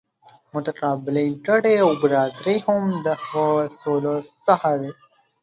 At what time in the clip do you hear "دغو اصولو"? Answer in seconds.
3.19-4.15